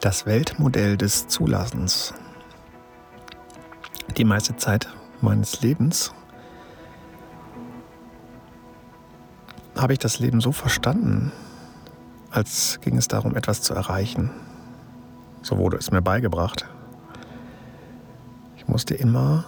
[0.00, 2.14] Das Weltmodell des Zulassens.
[4.16, 4.88] Die meiste Zeit
[5.20, 6.14] meines Lebens
[9.76, 11.32] habe ich das Leben so verstanden,
[12.30, 14.30] als ging es darum, etwas zu erreichen.
[15.42, 16.66] So wurde es mir beigebracht.
[18.56, 19.46] Ich musste immer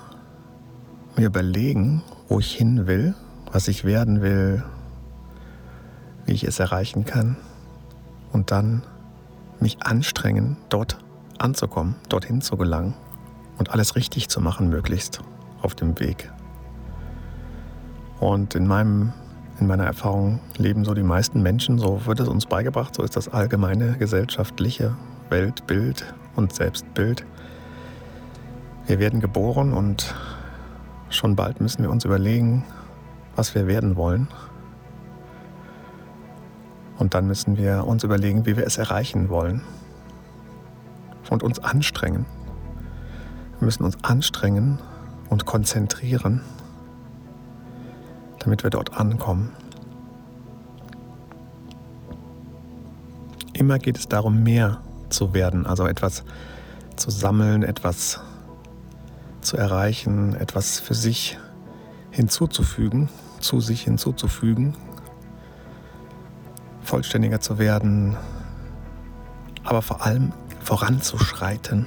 [1.16, 3.14] mir überlegen, wo ich hin will,
[3.52, 4.64] was ich werden will,
[6.24, 7.37] wie ich es erreichen kann
[8.32, 8.82] und dann
[9.60, 10.98] mich anstrengen, dort
[11.38, 12.95] anzukommen, dorthin zu gelangen
[13.59, 15.20] und alles richtig zu machen, möglichst
[15.62, 16.30] auf dem Weg.
[18.19, 19.12] Und in, meinem,
[19.59, 23.16] in meiner Erfahrung leben so die meisten Menschen, so wird es uns beigebracht, so ist
[23.16, 24.95] das allgemeine gesellschaftliche
[25.30, 27.24] Weltbild und Selbstbild.
[28.86, 30.14] Wir werden geboren und
[31.08, 32.64] schon bald müssen wir uns überlegen,
[33.36, 34.28] was wir werden wollen
[37.01, 39.62] und dann müssen wir uns überlegen, wie wir es erreichen wollen.
[41.31, 42.27] Und uns anstrengen.
[43.59, 44.79] Wir müssen uns anstrengen
[45.31, 46.43] und konzentrieren,
[48.41, 49.51] damit wir dort ankommen.
[53.55, 56.25] Immer geht es darum, mehr zu werden, also etwas
[56.97, 58.21] zu sammeln, etwas
[59.41, 61.39] zu erreichen, etwas für sich
[62.11, 64.75] hinzuzufügen, zu sich hinzuzufügen,
[66.91, 68.16] vollständiger zu werden,
[69.62, 71.86] aber vor allem voranzuschreiten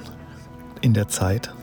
[0.80, 1.54] in der Zeit,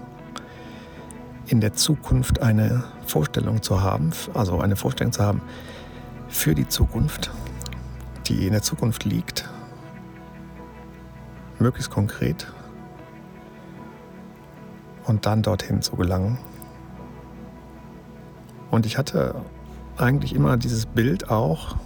[1.48, 5.42] in der Zukunft eine Vorstellung zu haben, also eine Vorstellung zu haben
[6.28, 7.32] für die Zukunft,
[8.28, 9.50] die in der Zukunft liegt,
[11.58, 12.46] möglichst konkret
[15.06, 16.38] und dann dorthin zu gelangen.
[18.70, 19.34] Und ich hatte
[19.98, 21.78] eigentlich immer dieses Bild auch,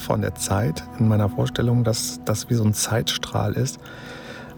[0.00, 3.78] von der Zeit in meiner Vorstellung, dass das wie so ein Zeitstrahl ist.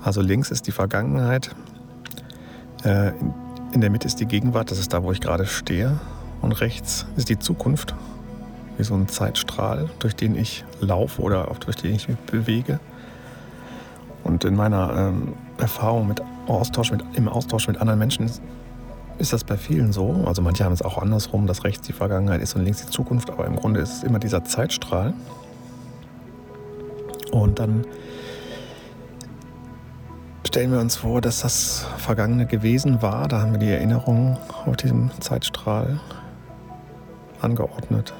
[0.02, 1.54] Also links ist die Vergangenheit,
[2.84, 3.12] äh,
[3.72, 5.98] in der Mitte ist die Gegenwart, das ist da, wo ich gerade stehe.
[6.40, 7.94] Und rechts ist die Zukunft,
[8.76, 12.80] wie so ein Zeitstrahl, durch den ich laufe oder durch den ich mich bewege.
[14.24, 18.30] Und in meiner ähm, Erfahrung mit Austausch mit, im Austausch mit anderen Menschen
[19.18, 20.24] ist das bei vielen so.
[20.26, 23.30] Also manche haben es auch andersrum, dass rechts die Vergangenheit ist und links die Zukunft,
[23.30, 25.14] aber im Grunde ist es immer dieser Zeitstrahl.
[27.32, 27.84] Und dann
[30.46, 33.26] stellen wir uns vor, dass das Vergangene gewesen war.
[33.26, 35.98] Da haben wir die Erinnerung auf diesem Zeitstrahl
[37.40, 38.12] angeordnet.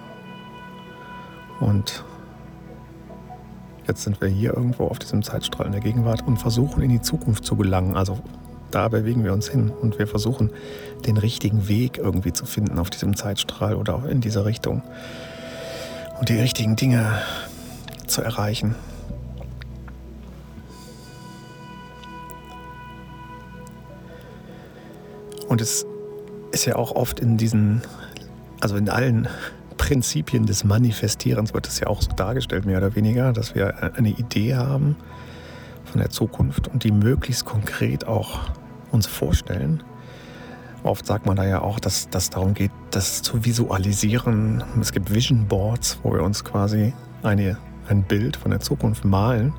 [1.61, 2.05] Und
[3.87, 7.03] jetzt sind wir hier irgendwo auf diesem Zeitstrahl in der Gegenwart und versuchen in die
[7.03, 7.97] Zukunft zu gelangen.
[7.97, 8.19] Also
[8.71, 10.51] da bewegen wir uns hin und wir versuchen
[11.07, 14.83] den richtigen Weg irgendwie zu finden auf diesem Zeitstrahl oder in dieser Richtung
[16.19, 17.21] und die richtigen Dinge
[18.07, 18.75] zu erreichen.
[25.53, 25.85] Und es
[26.51, 27.83] ist ja auch oft in diesen,
[28.63, 29.29] also in allen
[29.77, 34.09] Prinzipien des Manifestierens wird es ja auch so dargestellt, mehr oder weniger, dass wir eine
[34.09, 34.97] Idee haben
[35.85, 38.49] von der Zukunft und die möglichst konkret auch
[38.93, 39.83] uns vorstellen.
[40.85, 44.65] Oft sagt man da ja auch, dass das darum geht, das zu visualisieren.
[44.81, 47.59] Es gibt Vision Boards, wo wir uns quasi eine,
[47.89, 49.53] ein Bild von der Zukunft malen.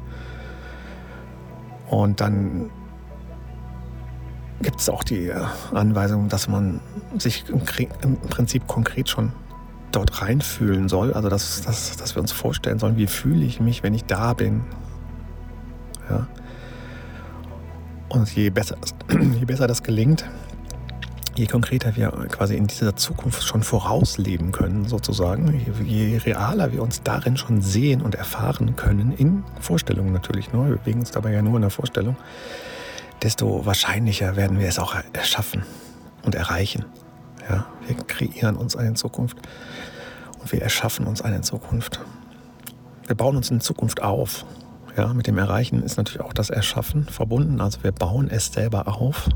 [1.88, 2.72] Und dann
[4.62, 5.32] gibt es auch die
[5.74, 6.80] Anweisung, dass man
[7.18, 7.62] sich im,
[8.02, 9.34] im Prinzip konkret schon
[9.92, 11.14] dort reinfühlen soll.
[11.14, 14.34] Also dass, dass, dass wir uns vorstellen sollen, wie fühle ich mich, wenn ich da
[14.34, 14.64] bin.
[16.10, 16.28] Ja.
[18.10, 18.78] Und je besser,
[19.10, 20.26] je besser das gelingt,
[21.36, 25.52] je konkreter wir quasi in dieser Zukunft schon vorausleben können, sozusagen,
[25.84, 30.70] je, je, realer wir uns darin schon sehen und erfahren können, in Vorstellungen natürlich, ne?
[30.70, 32.16] wir bewegen uns dabei ja nur in der Vorstellung,
[33.24, 35.64] desto wahrscheinlicher werden wir es auch erschaffen
[36.24, 36.86] und erreichen.
[37.50, 37.66] Ja?
[37.88, 39.38] Wir kreieren uns eine Zukunft
[40.40, 42.02] und wir erschaffen uns eine Zukunft.
[43.08, 44.46] Wir bauen uns eine Zukunft auf.
[44.96, 47.62] Ja, mit dem Erreichen ist natürlich auch das Erschaffen verbunden.
[47.62, 49.28] Also wir bauen es selber auf,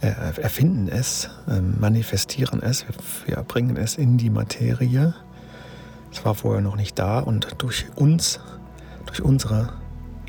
[0.00, 2.84] erfinden es, ähm, manifestieren es,
[3.26, 5.14] wir bringen es in die Materie.
[6.12, 8.40] Es war vorher noch nicht da und durch uns,
[9.06, 9.79] durch unsere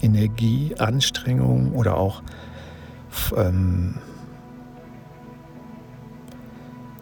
[0.01, 2.21] Energie, Anstrengung oder auch
[3.35, 3.95] ähm,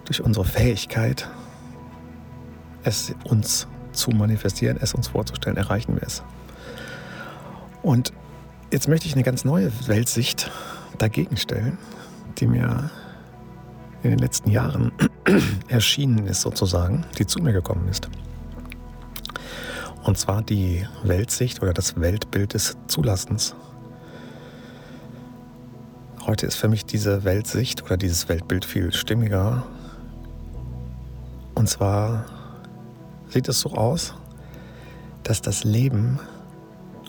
[0.05, 1.29] durch unsere Fähigkeit,
[2.83, 6.23] es uns zu manifestieren, es uns vorzustellen, erreichen wir es.
[7.81, 8.13] Und
[8.71, 10.49] jetzt möchte ich eine ganz neue Weltsicht
[10.97, 11.77] dagegen stellen,
[12.37, 12.89] die mir
[14.03, 14.91] in den letzten Jahren
[15.67, 18.09] erschienen ist sozusagen, die zu mir gekommen ist.
[20.09, 23.53] Und zwar die Weltsicht oder das Weltbild des Zulassens.
[26.25, 29.67] Heute ist für mich diese Weltsicht oder dieses Weltbild viel stimmiger.
[31.53, 32.25] Und zwar
[33.27, 34.15] sieht es so aus,
[35.21, 36.19] dass das Leben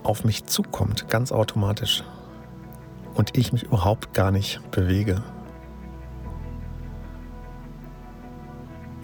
[0.03, 2.05] auf mich zukommt, ganz automatisch.
[3.14, 5.23] Und ich mich überhaupt gar nicht bewege.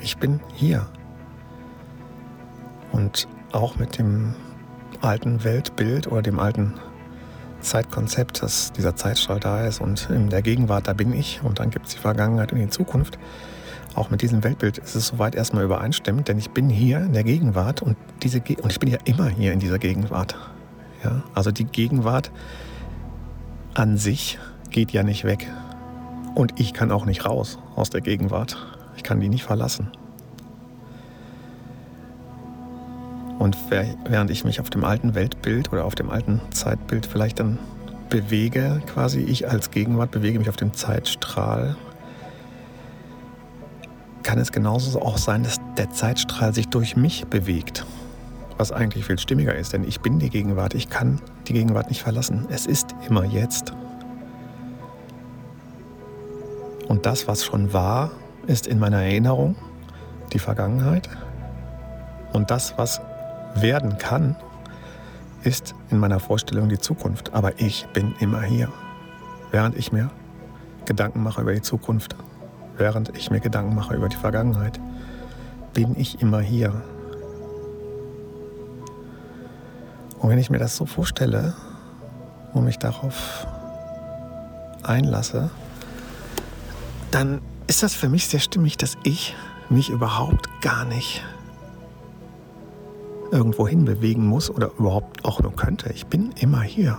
[0.02, 0.87] Ich bin hier.
[2.92, 3.26] Und
[3.56, 4.35] auch mit dem
[5.00, 6.75] alten Weltbild oder dem alten
[7.61, 11.70] Zeitkonzept, dass dieser Zeitstrahl da ist und in der Gegenwart, da bin ich und dann
[11.70, 13.19] gibt es die Vergangenheit und die Zukunft.
[13.94, 17.25] Auch mit diesem Weltbild ist es soweit erstmal übereinstimmend, denn ich bin hier in der
[17.25, 20.37] Gegenwart und, diese Ge und ich bin ja immer hier in dieser Gegenwart.
[21.02, 21.23] Ja?
[21.35, 22.31] Also die Gegenwart
[23.75, 24.38] an sich
[24.70, 25.50] geht ja nicht weg.
[26.35, 28.59] Und ich kann auch nicht raus aus der Gegenwart.
[28.97, 29.91] Ich kann die nicht verlassen.
[33.46, 37.60] Und während ich mich auf dem alten Weltbild oder auf dem alten Zeitbild vielleicht dann
[38.08, 41.76] bewege, quasi ich als Gegenwart bewege mich auf dem Zeitstrahl,
[44.25, 47.87] kann es genauso auch sein, dass der Zeitstrahl sich durch mich bewegt.
[48.56, 52.02] Was eigentlich viel stimmiger ist, denn ich bin die Gegenwart, ich kann die Gegenwart nicht
[52.02, 52.46] verlassen.
[52.50, 53.72] Es ist immer jetzt.
[56.88, 58.10] Und das, was schon war,
[58.49, 59.54] ist in meiner Erinnerung
[60.32, 61.08] die Vergangenheit.
[62.32, 63.00] Und das, was
[63.62, 64.37] werden kann,
[65.43, 67.32] ist in meiner Vorstellung die Zukunft.
[67.35, 68.69] Aber ich bin immer hier.
[69.50, 70.11] Während ich mir
[70.85, 72.17] Gedanken mache über die Zukunft,
[72.76, 74.81] während ich mir Gedanken mache über die Vergangenheit,
[75.73, 76.82] bin ich immer hier.
[80.19, 81.55] Und wenn ich mir das so vorstelle
[82.52, 83.47] und mich darauf
[84.82, 85.50] einlasse,
[87.11, 89.35] dann ist das für mich sehr stimmig, dass ich
[89.69, 91.23] mich überhaupt gar nicht
[93.37, 95.93] irgendwo hin bewegen muss oder überhaupt auch nur könnte.
[95.93, 96.99] Ich bin immer hier.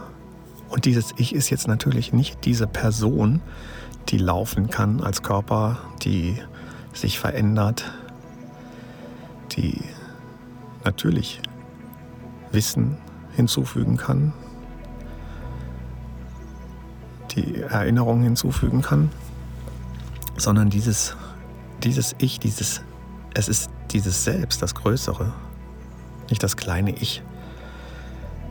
[0.69, 3.41] Und dieses Ich ist jetzt natürlich nicht diese Person,
[4.09, 6.37] die laufen kann als Körper, die
[6.93, 7.91] sich verändert,
[9.53, 9.81] die
[10.83, 11.41] natürlich
[12.51, 12.97] Wissen
[13.35, 14.33] hinzufügen kann,
[17.31, 19.09] die Erinnerungen hinzufügen kann,
[20.37, 21.15] sondern dieses,
[21.83, 22.81] dieses Ich, dieses,
[23.33, 25.33] es ist dieses Selbst, das Größere,
[26.29, 27.23] nicht das kleine Ich,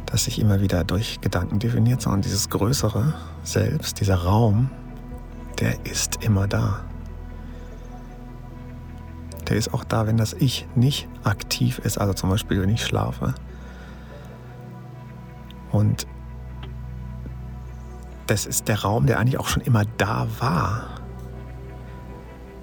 [0.07, 4.71] das sich immer wieder durch Gedanken definiert, sondern dieses größere Selbst, dieser Raum,
[5.59, 6.85] der ist immer da.
[9.49, 12.85] Der ist auch da, wenn das Ich nicht aktiv ist, also zum Beispiel, wenn ich
[12.85, 13.35] schlafe.
[15.71, 16.07] Und
[18.27, 21.01] das ist der Raum, der eigentlich auch schon immer da war,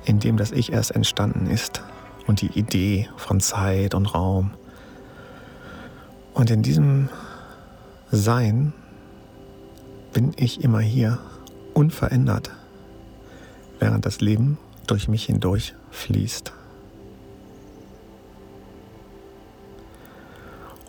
[0.04, 1.82] in dem das Ich erst entstanden ist
[2.28, 4.52] und die Idee von Zeit und Raum
[6.34, 7.10] und in diesem
[8.12, 8.74] Sein
[10.14, 11.20] bin ich immer hier,
[11.74, 12.52] unverändert,
[13.80, 14.58] während das Leben
[14.88, 16.54] durch mich hindurch fließt.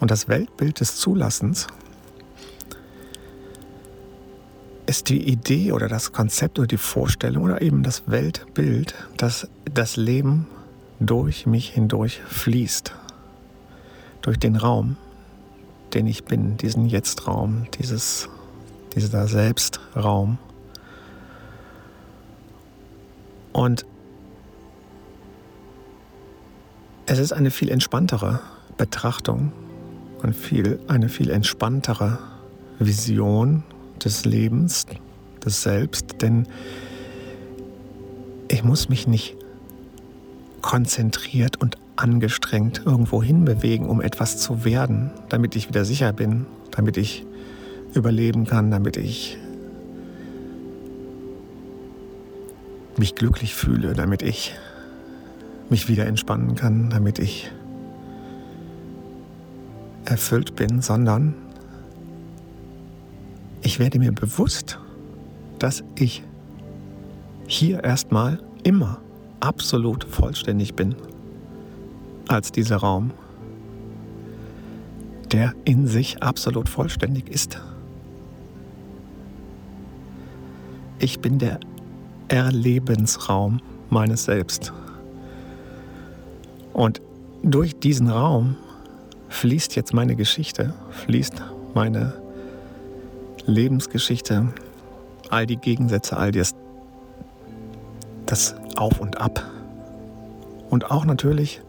[0.01, 1.67] Und das Weltbild des Zulassens
[4.87, 9.97] ist die Idee oder das Konzept oder die Vorstellung oder eben das Weltbild, dass das
[9.97, 10.47] Leben
[11.01, 12.95] durch mich hindurch fließt,
[14.21, 14.97] durch den Raum,
[15.95, 18.29] den ich bin, diesen Jetztraum, dieses,
[18.95, 20.39] dieser Selbstraum.
[23.53, 23.87] Und
[27.07, 28.41] es ist eine viel entspanntere
[28.77, 29.53] Betrachtung
[30.23, 32.19] und viel, eine viel entspanntere
[32.79, 33.63] Vision
[34.05, 34.87] des Lebens,
[35.45, 36.49] des Selbst, denn
[38.49, 39.37] ich muss mich nicht
[40.61, 46.97] konzentriert und angestrengt irgendwo hinbewegen, um etwas zu werden, damit ich wieder sicher bin, damit
[46.97, 47.25] ich
[47.95, 49.39] überleben kann, damit ich
[52.97, 54.55] mich glücklich fühle, damit ich
[55.71, 57.51] mich wieder entspannen kann, damit ich
[60.05, 61.35] erfüllt bin, sondern
[63.63, 64.79] ich werde mir bewusst,
[65.59, 66.23] dass ich
[67.47, 69.01] hier erstmal immer
[69.41, 70.95] absolut vollständig bin
[72.29, 73.13] als dieser Raum,
[75.33, 77.61] der in sich absolut vollständig ist.
[80.99, 81.61] Ich bin der
[82.29, 84.73] Erlebensraum meines Selbst.
[86.73, 87.03] Und
[87.43, 88.57] durch diesen Raum
[89.29, 91.43] fließt jetzt meine Geschichte, fließt
[91.75, 92.15] meine
[93.47, 94.49] Lebensgeschichte,
[95.31, 96.55] all die Gegensätze, all das,
[98.27, 99.45] das Auf und Ab.
[100.71, 101.61] Und auch natürlich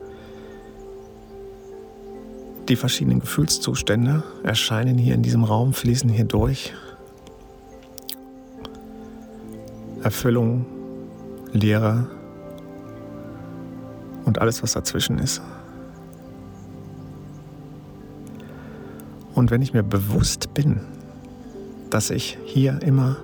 [2.69, 6.74] die verschiedenen Gefühlszustände erscheinen hier in diesem Raum, fließen hier durch.
[10.01, 10.65] Erfüllung,
[11.51, 12.07] Leere
[14.25, 15.41] und alles, was dazwischen ist.
[19.34, 20.79] Und wenn ich mir bewusst bin,
[21.89, 23.17] dass ich hier immer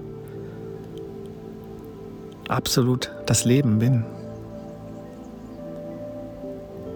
[2.47, 4.03] absolut das Leben bin,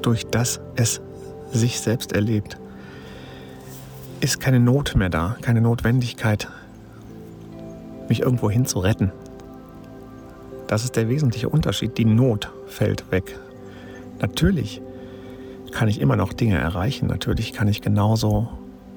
[0.01, 1.01] durch das es
[1.51, 2.57] sich selbst erlebt,
[4.21, 6.47] ist keine Not mehr da, keine Notwendigkeit,
[8.09, 9.11] mich irgendwo hin zu retten.
[10.67, 11.97] Das ist der wesentliche Unterschied.
[11.97, 13.39] Die Not fällt weg.
[14.19, 14.81] Natürlich
[15.71, 17.07] kann ich immer noch Dinge erreichen.
[17.07, 18.49] Natürlich kann ich genauso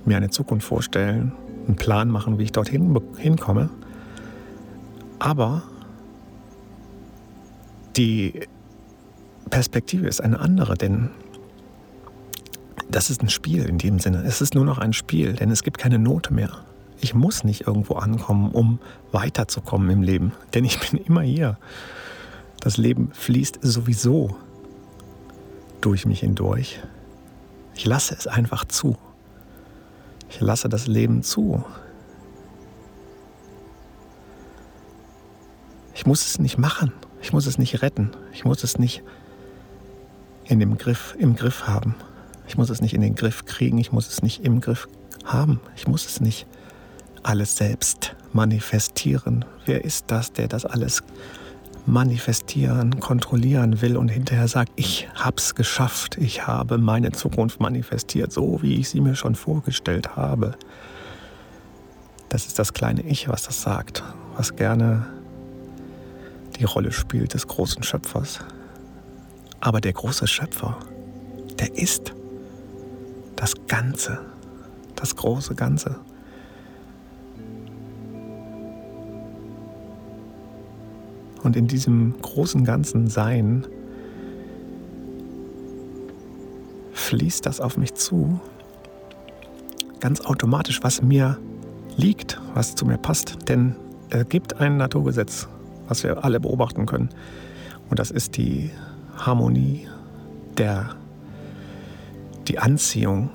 [0.05, 1.33] mir eine Zukunft vorstellen,
[1.67, 3.69] einen Plan machen, wie ich dorthin hinkomme.
[5.19, 5.62] Aber
[7.97, 8.33] die
[9.50, 11.11] Perspektive ist eine andere, denn
[12.90, 14.23] das ist ein Spiel in dem Sinne.
[14.26, 16.50] Es ist nur noch ein Spiel, denn es gibt keine Note mehr.
[17.00, 18.80] Ich muss nicht irgendwo ankommen, um
[19.12, 21.59] weiterzukommen im Leben, denn ich bin immer hier.
[22.61, 24.37] Das Leben fließt sowieso
[25.80, 26.80] durch mich hindurch.
[27.75, 28.97] Ich lasse es einfach zu.
[30.28, 31.64] Ich lasse das Leben zu.
[35.95, 36.92] Ich muss es nicht machen.
[37.23, 38.11] Ich muss es nicht retten.
[38.33, 39.02] Ich muss es nicht
[40.45, 41.95] in dem Griff, im Griff haben.
[42.49, 43.78] Ich muss es nicht in den Griff kriegen.
[43.78, 44.88] Ich muss es nicht im Griff
[45.25, 45.61] haben.
[45.76, 46.47] Ich muss es nicht
[47.23, 49.45] alles selbst manifestieren.
[49.67, 51.02] Wer ist das, der das alles
[51.87, 58.61] manifestieren, kontrollieren will und hinterher sagt, ich hab's geschafft, ich habe meine Zukunft manifestiert, so
[58.62, 60.55] wie ich sie mir schon vorgestellt habe.
[62.28, 64.02] Das ist das kleine Ich, was das sagt,
[64.37, 65.07] was gerne
[66.59, 68.40] die Rolle spielt des großen Schöpfers.
[69.61, 70.76] Aber der große Schöpfer,
[71.59, 72.12] der ist
[73.38, 74.18] das Ganze,
[74.97, 75.97] das große Ganze.
[81.45, 83.64] Und in diesem großen ganzen Sein
[86.92, 88.40] fließt das auf mich zu,
[90.00, 91.38] ganz automatisch, was mir
[91.97, 93.49] liegt, was zu mir passt.
[93.49, 93.76] Denn
[94.11, 95.49] es gibt ein Naturgesetz,
[95.87, 97.11] was wir alle beobachten können.
[97.88, 98.71] Und das ist die
[99.16, 99.87] Harmonie
[100.59, 100.97] der,
[102.49, 103.31] die Anziehung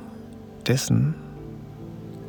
[0.67, 1.15] dessen,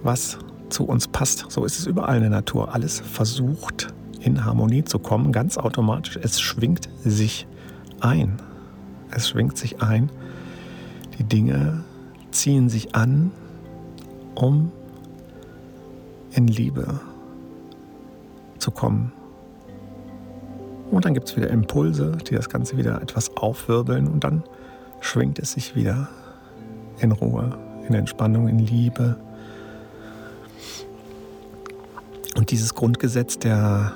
[0.02, 0.38] was
[0.68, 1.46] zu uns passt.
[1.48, 2.74] So ist es überall in der Natur.
[2.74, 3.88] Alles versucht
[4.20, 6.18] in Harmonie zu kommen, ganz automatisch.
[6.20, 7.46] Es schwingt sich
[8.00, 8.40] ein.
[9.10, 10.10] Es schwingt sich ein.
[11.18, 11.84] Die Dinge
[12.30, 13.30] ziehen sich an,
[14.34, 14.72] um
[16.32, 17.00] in Liebe
[18.58, 19.12] zu kommen.
[20.90, 24.42] Und dann gibt es wieder Impulse, die das Ganze wieder etwas aufwirbeln und dann
[25.00, 26.08] schwingt es sich wieder
[27.04, 27.56] in Ruhe,
[27.86, 29.16] in Entspannung, in Liebe.
[32.36, 33.92] Und dieses Grundgesetz der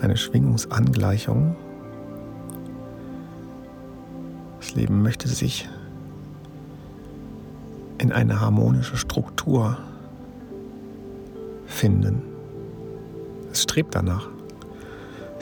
[0.00, 1.54] eine Schwingungsangleichung.
[4.60, 5.68] Das Leben möchte sich
[7.98, 9.76] in eine harmonische Struktur
[11.66, 12.22] finden.
[13.50, 14.28] Es strebt danach.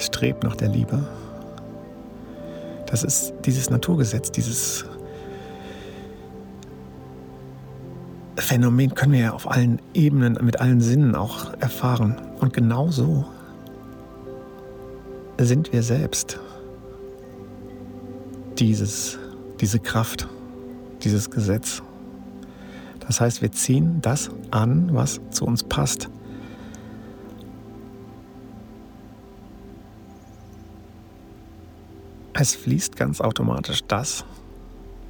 [0.00, 1.06] Strebt nach der Liebe.
[2.86, 4.84] Das ist dieses Naturgesetz, dieses
[8.36, 12.16] Phänomen können wir ja auf allen Ebenen, mit allen Sinnen auch erfahren.
[12.40, 13.26] Und genauso
[15.38, 16.40] sind wir selbst
[18.58, 19.18] dieses,
[19.60, 20.28] diese Kraft,
[21.02, 21.82] dieses Gesetz.
[23.06, 26.08] Das heißt, wir ziehen das an, was zu uns passt.
[32.40, 34.24] Es fließt ganz automatisch das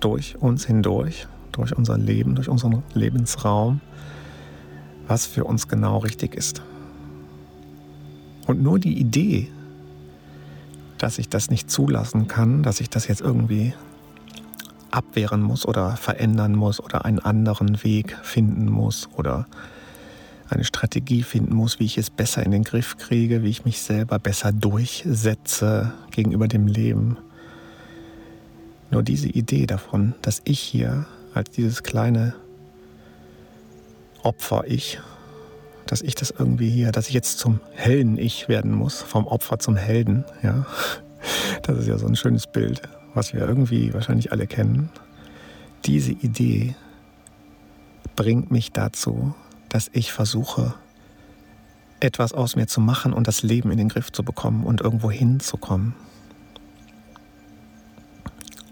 [0.01, 3.81] durch uns hindurch, durch unser Leben, durch unseren Lebensraum,
[5.07, 6.61] was für uns genau richtig ist.
[8.49, 9.49] Und nur die Idee,
[10.99, 13.75] dass ich das nicht zulassen kann, dass ich das jetzt irgendwie
[14.91, 19.47] abwehren muss oder verändern muss oder einen anderen Weg finden muss oder
[20.51, 23.81] eine Strategie finden muss, wie ich es besser in den Griff kriege, wie ich mich
[23.81, 27.17] selber besser durchsetze gegenüber dem Leben.
[28.91, 32.35] Nur diese Idee davon, dass ich hier als dieses kleine
[34.23, 35.01] Opfer-Ich,
[35.87, 39.77] dass ich das irgendwie hier, dass ich jetzt zum Helden-Ich werden muss, vom Opfer zum
[39.77, 40.67] Helden, ja.
[41.63, 42.83] Das ist ja so ein schönes Bild,
[43.15, 44.91] was wir irgendwie wahrscheinlich alle kennen.
[45.85, 46.75] Diese Idee
[48.17, 49.35] bringt mich dazu,
[49.71, 50.75] dass ich versuche,
[52.01, 55.11] etwas aus mir zu machen und das Leben in den Griff zu bekommen und irgendwo
[55.11, 55.95] hinzukommen.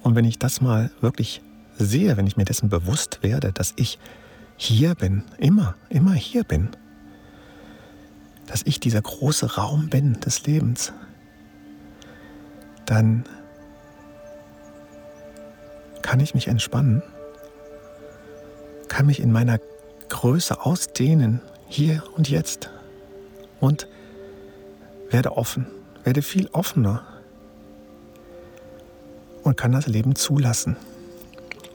[0.02, 1.42] Und wenn ich das mal wirklich
[1.78, 3.98] sehe, wenn ich mir dessen bewusst werde, dass ich
[4.56, 6.70] hier bin, immer, immer hier bin,
[8.46, 10.92] dass ich dieser große Raum bin des Lebens,
[12.86, 13.24] dann
[16.02, 17.02] kann ich mich entspannen,
[18.88, 19.58] kann mich in meiner
[20.08, 22.70] Größe ausdehnen, hier und jetzt
[23.60, 23.88] und
[25.10, 25.66] werde offen,
[26.04, 27.02] werde viel offener
[29.42, 30.76] und kann das Leben zulassen.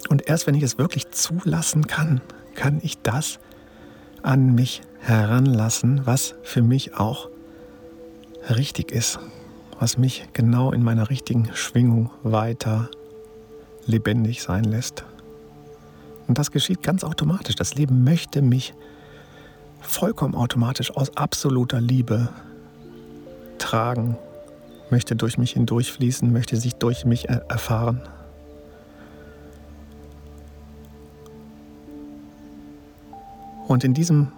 [0.09, 2.21] Und erst wenn ich es wirklich zulassen kann,
[2.55, 3.39] kann ich das
[4.21, 7.29] an mich heranlassen, was für mich auch
[8.49, 9.19] richtig ist,
[9.79, 12.89] was mich genau in meiner richtigen Schwingung weiter
[13.85, 15.03] lebendig sein lässt.
[16.33, 17.53] Und das geschieht ganz automatisch.
[17.57, 18.73] Das Leben möchte mich
[19.81, 22.29] vollkommen automatisch aus absoluter Liebe
[23.59, 24.17] tragen,
[24.89, 28.01] möchte durch mich hindurchfließen, möchte sich durch mich erfahren.
[33.67, 34.31] Und in diesem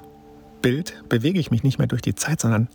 [0.61, 2.67] Bild bewege ich mich nicht mehr durch die Zeit, sondern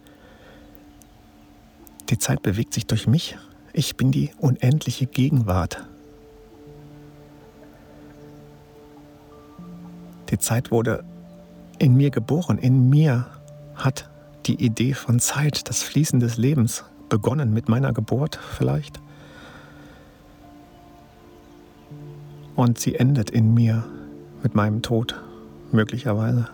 [2.09, 3.37] die Zeit bewegt sich durch mich.
[3.75, 5.90] Ich bin die unendliche Gegenwart.
[10.31, 11.05] Die Zeit wurde
[11.79, 12.59] in mir geboren.
[12.59, 13.27] In mir
[13.75, 14.09] hat
[14.47, 19.01] die Idee von Zeit, das Fließen des Lebens begonnen mit meiner Geburt vielleicht.
[22.55, 23.85] Und sie endet in mir
[24.43, 25.21] mit meinem Tod
[25.73, 26.49] möglicherweise.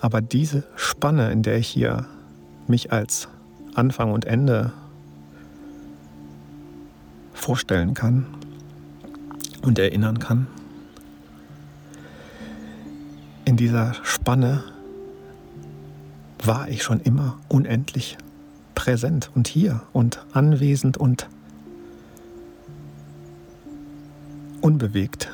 [0.00, 2.06] Aber diese Spanne, in der ich hier
[2.66, 3.28] mich als
[3.74, 4.72] Anfang und Ende
[7.32, 8.26] vorstellen kann
[9.62, 10.46] und erinnern kann,
[13.48, 14.62] in dieser Spanne
[16.44, 18.18] war ich schon immer unendlich
[18.74, 21.28] präsent und hier und anwesend und
[24.60, 25.30] unbewegt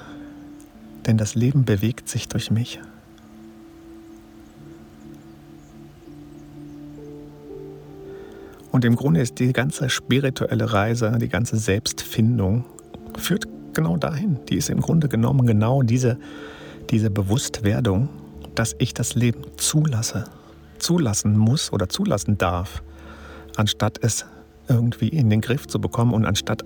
[1.06, 2.80] denn das Leben bewegt sich durch mich.
[8.70, 12.64] Und im Grunde ist die ganze spirituelle Reise, die ganze Selbstfindung,
[13.18, 14.38] führt genau dahin.
[14.48, 16.16] Die ist im Grunde genommen genau diese,
[16.90, 18.08] diese Bewusstwerdung,
[18.54, 20.24] dass ich das Leben zulasse,
[20.78, 22.82] zulassen muss oder zulassen darf,
[23.56, 24.24] anstatt es
[24.68, 26.64] irgendwie in den Griff zu bekommen und anstatt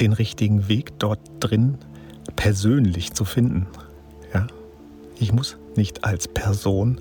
[0.00, 1.78] den richtigen Weg dort drin
[2.36, 3.66] persönlich zu finden.
[4.32, 4.46] Ja?
[5.18, 6.98] Ich muss nicht als Person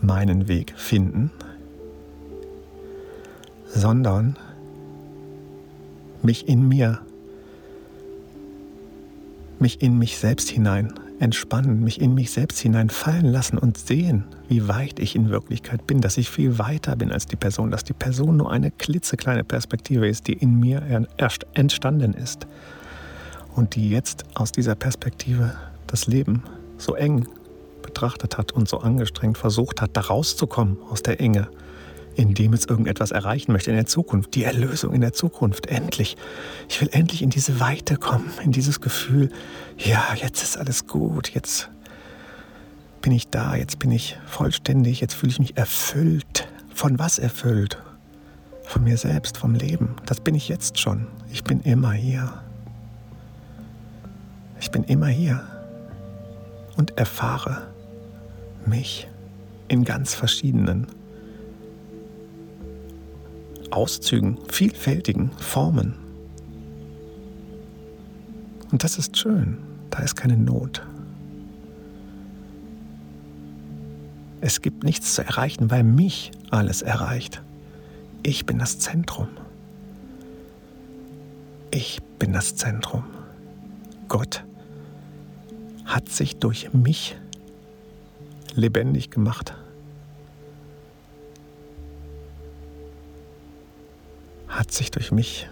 [0.00, 1.30] meinen Weg finden,
[3.68, 4.36] sondern
[6.22, 7.00] mich in mir,
[9.58, 14.68] mich in mich selbst hinein entspannen, mich in mich selbst hineinfallen lassen und sehen, wie
[14.68, 17.92] weit ich in Wirklichkeit bin, dass ich viel weiter bin als die Person, dass die
[17.92, 22.46] Person nur eine klitzekleine Perspektive ist, die in mir erst entstanden ist
[23.54, 25.54] und die jetzt aus dieser Perspektive
[25.86, 26.42] das Leben
[26.76, 27.26] so eng
[27.82, 31.48] betrachtet hat und so angestrengt versucht hat, da rauszukommen aus der Enge,
[32.16, 36.16] indem es irgendetwas erreichen möchte in der Zukunft, die Erlösung in der Zukunft, endlich.
[36.68, 39.30] Ich will endlich in diese Weite kommen, in dieses Gefühl,
[39.78, 41.70] ja, jetzt ist alles gut, jetzt
[43.02, 46.48] bin ich da, jetzt bin ich vollständig, jetzt fühle ich mich erfüllt.
[46.74, 47.78] Von was erfüllt?
[48.64, 49.96] Von mir selbst, vom Leben.
[50.06, 51.06] Das bin ich jetzt schon.
[51.32, 52.32] Ich bin immer hier.
[54.60, 55.42] Ich bin immer hier
[56.76, 57.68] und erfahre
[58.64, 59.06] mich
[59.68, 60.86] in ganz verschiedenen
[63.72, 65.94] Auszügen, vielfältigen Formen.
[68.70, 69.58] Und das ist schön,
[69.90, 70.82] da ist keine Not.
[74.40, 77.42] Es gibt nichts zu erreichen, weil mich alles erreicht.
[78.22, 79.28] Ich bin das Zentrum.
[81.70, 83.04] Ich bin das Zentrum.
[84.08, 84.44] Gott
[85.84, 87.16] hat sich durch mich
[88.54, 89.54] lebendig gemacht.
[94.48, 95.48] Hat sich durch mich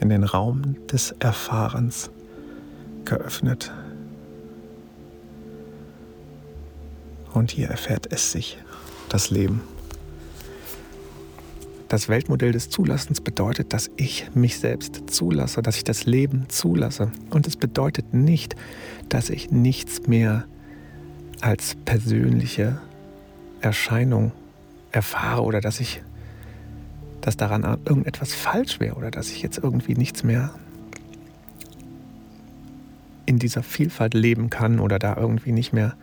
[0.00, 2.10] in den Raum des Erfahrens
[3.04, 3.72] geöffnet.
[7.32, 8.58] Und hier erfährt es sich,
[9.08, 9.60] das Leben.
[11.88, 17.10] Das Weltmodell des Zulassens bedeutet, dass ich mich selbst zulasse, dass ich das Leben zulasse.
[17.30, 18.54] Und es bedeutet nicht,
[19.08, 20.44] dass ich nichts mehr
[21.40, 22.80] als persönliche
[23.60, 24.30] Erscheinung
[24.92, 26.00] erfahre oder dass ich,
[27.20, 30.50] dass daran irgendetwas falsch wäre oder dass ich jetzt irgendwie nichts mehr
[33.26, 35.94] in dieser Vielfalt leben kann oder da irgendwie nicht mehr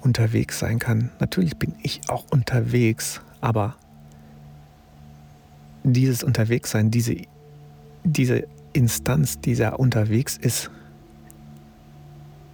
[0.00, 1.10] unterwegs sein kann.
[1.20, 3.76] Natürlich bin ich auch unterwegs, aber
[5.84, 7.16] dieses Unterwegssein, diese,
[8.04, 10.70] diese Instanz, die da unterwegs ist,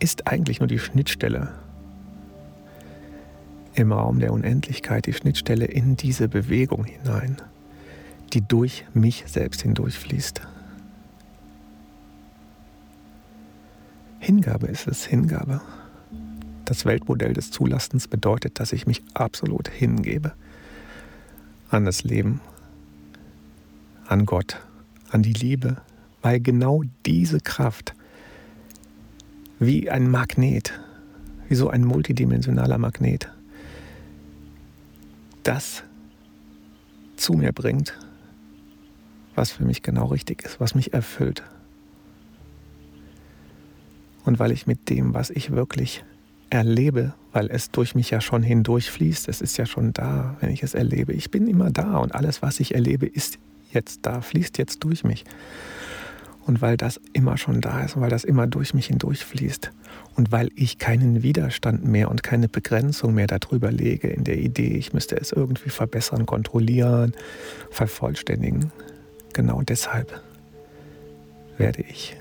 [0.00, 1.52] ist eigentlich nur die Schnittstelle
[3.74, 7.37] im Raum der Unendlichkeit, die Schnittstelle in diese Bewegung hinein,
[8.32, 10.40] die durch mich selbst hindurchfließt.
[14.20, 15.60] Hingabe ist es, Hingabe.
[16.64, 20.32] Das Weltmodell des Zulassens bedeutet, dass ich mich absolut hingebe
[21.70, 22.40] an das Leben,
[24.06, 24.60] an Gott,
[25.10, 25.78] an die Liebe,
[26.22, 27.94] weil genau diese Kraft
[29.58, 30.78] wie ein Magnet,
[31.48, 33.28] wie so ein multidimensionaler Magnet,
[35.42, 35.82] das
[37.16, 37.98] zu mir bringt,
[39.38, 41.42] was für mich genau richtig ist, was mich erfüllt.
[44.24, 46.05] Und weil ich mit dem, was ich wirklich
[46.51, 50.62] erlebe, weil es durch mich ja schon hindurchfließt, es ist ja schon da, wenn ich
[50.62, 51.12] es erlebe.
[51.12, 53.38] Ich bin immer da und alles, was ich erlebe, ist
[53.72, 55.24] jetzt da, fließt jetzt durch mich.
[56.44, 59.70] Und weil das immer schon da ist und weil das immer durch mich hindurchfließt
[60.16, 64.79] und weil ich keinen Widerstand mehr und keine Begrenzung mehr darüber lege in der Idee,
[64.79, 67.12] ich müsste es irgendwie verbessern, kontrollieren,
[67.70, 68.72] vervollständigen,
[69.38, 70.20] genau deshalb
[71.59, 72.16] werde ich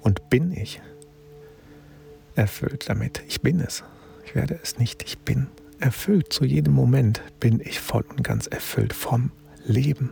[0.00, 0.82] und bin ich
[2.34, 3.22] erfüllt damit.
[3.28, 3.84] Ich bin es.
[4.24, 5.04] Ich werde es nicht.
[5.04, 5.46] Ich bin
[5.78, 6.32] erfüllt.
[6.32, 9.30] Zu jedem Moment bin ich voll und ganz erfüllt vom
[9.66, 10.10] Leben.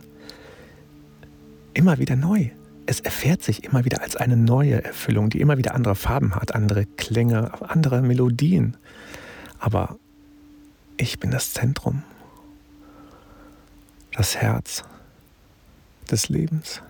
[1.73, 2.49] Immer wieder neu.
[2.85, 6.55] Es erfährt sich immer wieder als eine neue Erfüllung, die immer wieder andere Farben hat,
[6.55, 8.77] andere Klänge, andere Melodien.
[9.59, 9.99] Aber
[10.95, 12.03] ich bin das Zentrum,
[14.13, 14.85] das Herz
[16.09, 16.81] des Lebens.